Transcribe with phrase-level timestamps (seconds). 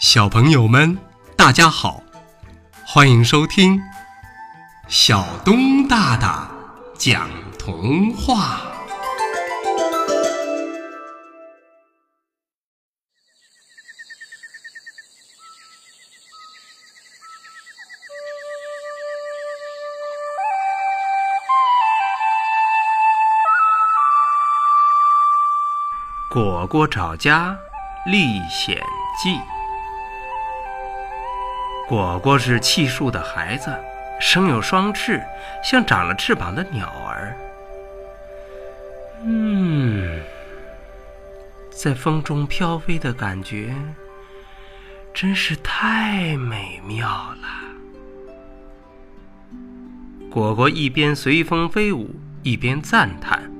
[0.00, 0.96] 小朋友们，
[1.36, 2.00] 大家好，
[2.86, 3.82] 欢迎收听
[4.86, 6.48] 小东大大
[6.96, 7.28] 讲
[7.58, 8.60] 童话。
[26.30, 27.58] 果果找家
[28.06, 28.80] 历险
[29.20, 29.57] 记。
[31.88, 33.74] 果果是气树的孩子，
[34.20, 35.22] 生有双翅，
[35.64, 37.34] 像长了翅膀的鸟儿。
[39.24, 40.20] 嗯，
[41.70, 43.74] 在风中飘飞的感觉，
[45.14, 47.48] 真是太美妙了。
[50.30, 53.50] 果果一边随风飞舞，一边赞叹。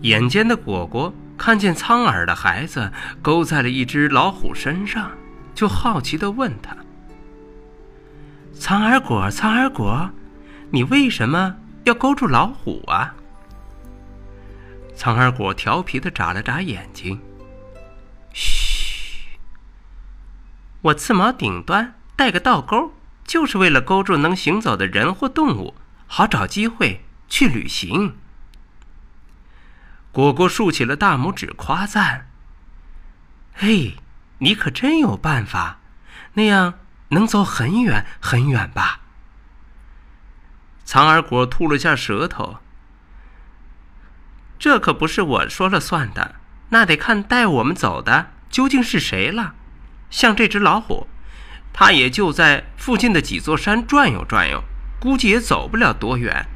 [0.00, 5.10] 眼尖的果果看见苍耳的孩子勾在了一只老虎身上，
[5.54, 6.74] 就好奇地问他。
[8.58, 10.10] 苍耳果，苍耳果，
[10.70, 13.14] 你为什么要勾住老虎啊？
[14.96, 17.20] 苍耳果调皮的眨了眨眼睛。
[18.34, 19.38] 嘘，
[20.82, 22.92] 我刺毛顶端带个倒钩，
[23.24, 25.74] 就是为了勾住能行走的人或动物，
[26.08, 28.16] 好找机会去旅行。
[30.10, 32.28] 果果竖起了大拇指，夸赞
[33.54, 33.94] ：“嘿，
[34.38, 35.78] 你可真有办法，
[36.32, 36.74] 那样。”
[37.10, 39.00] 能走很远很远吧？
[40.84, 42.58] 苍耳果吐了下舌头。
[44.58, 46.36] 这可不是我说了算的，
[46.70, 49.54] 那得看带我们走的究竟是谁了。
[50.10, 51.06] 像这只老虎，
[51.72, 54.64] 它也就在附近的几座山转悠转悠，
[54.98, 56.46] 估计也走不了多远。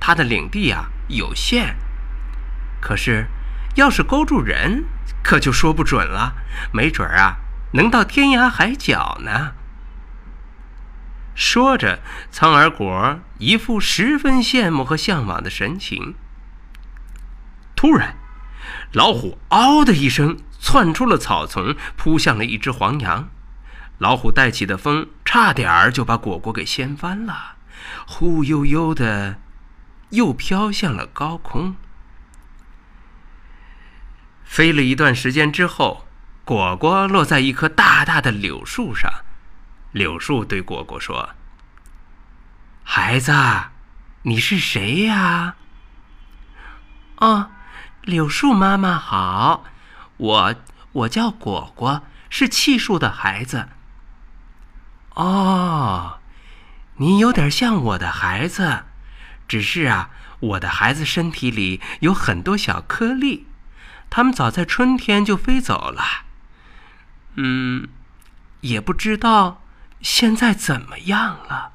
[0.00, 1.76] 它的领地啊有限。
[2.80, 3.28] 可是，
[3.76, 4.84] 要是勾住人，
[5.22, 6.34] 可就说不准了，
[6.72, 7.36] 没准啊，
[7.74, 9.52] 能到天涯海角呢。
[11.34, 16.14] 说着，苍耳果一副十分羡慕和向往的神情。
[17.74, 18.16] 突然，
[18.92, 23.30] 老虎“嗷”的一声窜出了草丛，扑向了一只黄羊。
[23.98, 27.56] 老虎带起的风，差点儿就把果果给掀翻了，
[28.06, 29.38] 忽悠悠的，
[30.10, 31.76] 又飘向了高空。
[34.44, 36.06] 飞了一段时间之后，
[36.44, 39.10] 果果落在一棵大大的柳树上。
[39.92, 41.34] 柳树对果果说
[42.82, 43.32] ：“孩子，
[44.22, 45.56] 你是谁呀
[47.20, 47.50] ？”“哦，
[48.00, 49.64] 柳树妈妈好，
[50.16, 50.54] 我
[50.92, 53.68] 我叫果果，是气树的孩子。
[55.14, 56.20] ”“哦，
[56.96, 58.84] 你有点像我的孩子，
[59.46, 60.08] 只是啊，
[60.40, 63.46] 我的孩子身体里有很多小颗粒，
[64.08, 66.02] 他们早在春天就飞走了。
[67.34, 67.88] 嗯，
[68.62, 69.58] 也不知道。”
[70.02, 71.70] 现在怎么样了？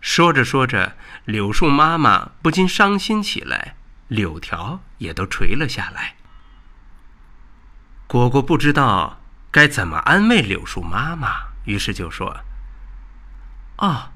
[0.00, 3.74] 说着说着，柳树妈妈不禁伤心起来，
[4.06, 6.14] 柳条也都垂了下来。
[8.06, 9.20] 果果不知道
[9.50, 12.42] 该怎么安慰柳树妈妈，于是就说
[13.78, 14.12] ：“哦，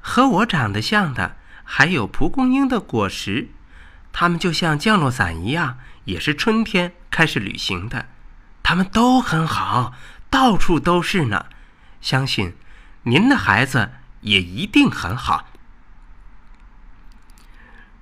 [0.00, 3.50] 和我长得像的还有蒲公英的果实，
[4.12, 8.06] 它们就像降落伞一样，也是春天开始旅行的，
[8.62, 9.92] 它们都很好。”
[10.32, 11.44] 到处都是呢，
[12.00, 12.56] 相信
[13.02, 15.46] 您的孩子也一定很好。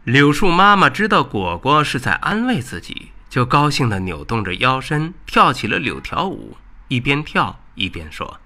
[0.05, 8.39] 柳树妈妈知道果果是在安慰自己，就高兴的扭动着腰身，跳起了柳条舞，一边跳一边说：“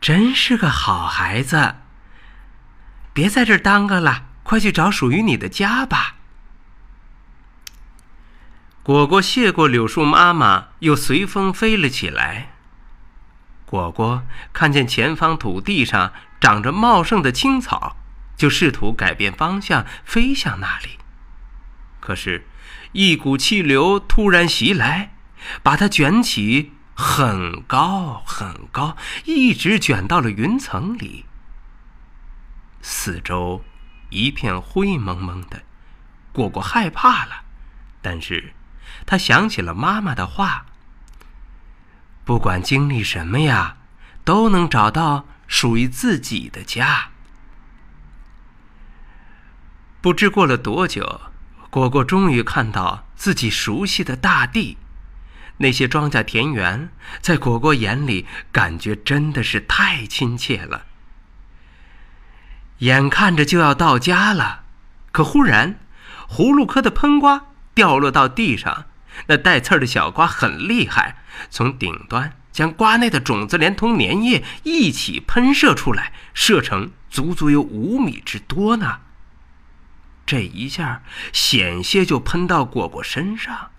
[0.00, 1.76] 真是个好孩子，
[3.12, 6.15] 别在这儿耽搁了，快去找属于你的家吧。”
[8.86, 12.52] 果果谢过柳树妈妈，又随风飞了起来。
[13.64, 17.96] 果果看见前方土地上长着茂盛的青草，
[18.36, 21.00] 就试图改变方向飞向那里。
[21.98, 22.46] 可是，
[22.92, 25.16] 一股气流突然袭来，
[25.64, 31.24] 把它卷起很高很高，一直卷到了云层里。
[32.80, 33.64] 四周
[34.10, 35.64] 一片灰蒙蒙的，
[36.32, 37.42] 果果害怕了，
[38.00, 38.52] 但是。
[39.04, 40.66] 他想起了妈妈的话
[42.24, 43.76] ：“不管经历什么呀，
[44.24, 47.10] 都能找到属于自己的家。”
[50.00, 51.20] 不知过了多久，
[51.70, 54.78] 果果终于看到自己熟悉的大地，
[55.58, 56.90] 那些庄稼田园，
[57.20, 60.84] 在果果眼里，感觉真的是太亲切了。
[62.78, 64.64] 眼看着就要到家了，
[65.10, 65.80] 可忽然，
[66.28, 67.46] 葫芦科的喷瓜。
[67.76, 68.86] 掉落到地上，
[69.26, 71.18] 那带刺的小瓜很厉害，
[71.50, 79.00] 从顶端将瓜内的种子连同粘液一起喷射出来，射程足足有五米之多呢。
[80.24, 81.02] 这一下
[81.32, 83.70] 险些就喷到果果身上，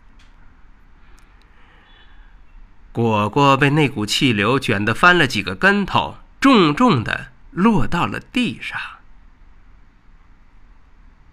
[2.92, 8.80] 果果被那股气流卷得翻了几个跟头，重重的落到了地上。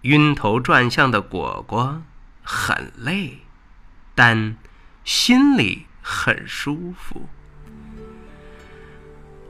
[0.01, 2.03] 晕头转向的果果
[2.45, 3.39] 很累，
[4.13, 4.55] 但
[5.03, 7.27] 心里很舒服。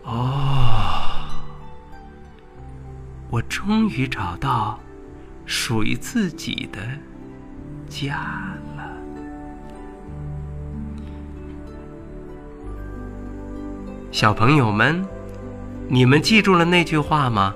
[0.01, 1.27] 哦，
[3.30, 4.80] 我终于找到。
[5.47, 6.80] 属于自己的
[7.88, 8.15] 家
[8.75, 8.92] 了，
[14.12, 15.06] 小朋友们，
[15.88, 17.53] 你们记住了那句话吗？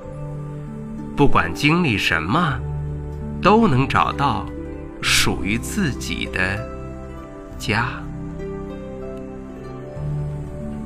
[1.17, 2.59] 不管经历什么，
[3.41, 4.45] 都能找到
[5.21, 6.57] 属于自己的
[7.57, 7.87] 家。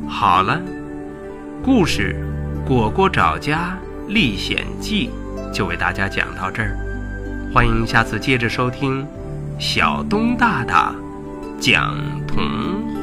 [0.09, 0.59] 好了，
[1.63, 2.15] 故事
[2.67, 3.77] 《果果找家
[4.07, 5.11] 历险记》
[5.51, 6.75] 就为大家讲到这儿。
[7.53, 9.05] 欢迎下次接着收听，
[9.59, 10.95] 小东大大
[11.59, 11.95] 讲
[12.27, 13.02] 童。